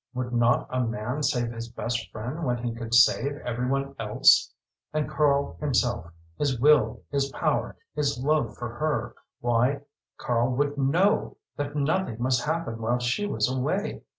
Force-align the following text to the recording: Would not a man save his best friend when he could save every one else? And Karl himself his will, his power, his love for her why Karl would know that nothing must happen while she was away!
Would 0.15 0.33
not 0.33 0.65
a 0.71 0.79
man 0.83 1.21
save 1.21 1.51
his 1.51 1.69
best 1.69 2.09
friend 2.11 2.43
when 2.43 2.57
he 2.63 2.73
could 2.73 2.95
save 2.95 3.33
every 3.45 3.67
one 3.67 3.93
else? 3.99 4.51
And 4.91 5.07
Karl 5.07 5.57
himself 5.59 6.07
his 6.39 6.59
will, 6.59 7.03
his 7.11 7.29
power, 7.33 7.77
his 7.93 8.17
love 8.17 8.57
for 8.57 8.69
her 8.77 9.13
why 9.41 9.81
Karl 10.17 10.55
would 10.55 10.75
know 10.75 11.37
that 11.55 11.75
nothing 11.75 12.15
must 12.19 12.43
happen 12.45 12.81
while 12.81 12.97
she 12.97 13.27
was 13.27 13.47
away! 13.47 14.01